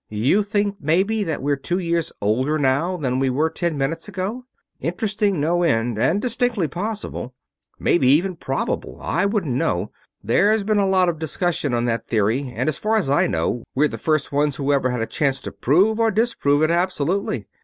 You 0.09 0.41
think 0.41 0.77
maybe 0.79 1.23
that 1.25 1.43
we're 1.43 1.55
two 1.55 1.77
years 1.77 2.11
older 2.21 2.57
now 2.57 2.97
than 2.97 3.19
we 3.19 3.29
were 3.29 3.51
ten 3.51 3.77
minutes 3.77 4.07
ago? 4.07 4.45
Interesting 4.79 5.39
no 5.39 5.61
end 5.61 5.99
and 5.99 6.19
distinctly 6.19 6.67
possible. 6.67 7.35
Maybe 7.77 8.07
even 8.07 8.35
probable 8.35 8.99
I 8.99 9.25
wouldn't 9.27 9.53
know 9.53 9.91
there's 10.23 10.63
been 10.63 10.79
a 10.79 10.87
lot 10.89 11.07
of 11.07 11.19
discussion 11.19 11.75
on 11.75 11.85
that 11.85 12.07
theory, 12.07 12.51
and 12.55 12.67
as 12.67 12.79
far 12.79 12.95
as 12.95 13.11
I 13.11 13.27
know 13.27 13.63
we're 13.75 13.87
the 13.87 13.99
first 13.99 14.31
ones 14.31 14.55
who 14.55 14.73
ever 14.73 14.89
had 14.89 15.01
a 15.01 15.05
chance 15.05 15.39
to 15.41 15.51
prove 15.51 15.99
or 15.99 16.09
disprove 16.09 16.63
it 16.63 16.71
absolutely. 16.71 17.47